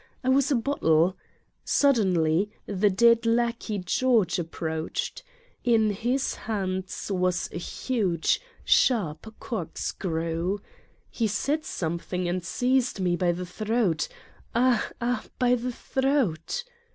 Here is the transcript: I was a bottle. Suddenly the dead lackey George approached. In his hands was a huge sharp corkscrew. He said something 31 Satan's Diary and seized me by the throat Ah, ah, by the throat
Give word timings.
I 0.23 0.29
was 0.29 0.49
a 0.49 0.55
bottle. 0.55 1.15
Suddenly 1.63 2.49
the 2.65 2.89
dead 2.89 3.27
lackey 3.27 3.77
George 3.77 4.39
approached. 4.39 5.21
In 5.63 5.91
his 5.91 6.33
hands 6.33 7.11
was 7.11 7.47
a 7.51 7.59
huge 7.59 8.41
sharp 8.65 9.31
corkscrew. 9.39 10.57
He 11.11 11.27
said 11.27 11.65
something 11.65 12.21
31 12.21 12.41
Satan's 12.41 12.49
Diary 12.49 12.77
and 12.79 12.79
seized 12.83 12.99
me 12.99 13.15
by 13.15 13.31
the 13.31 13.45
throat 13.45 14.07
Ah, 14.55 14.89
ah, 15.01 15.23
by 15.37 15.53
the 15.53 15.71
throat 15.71 16.63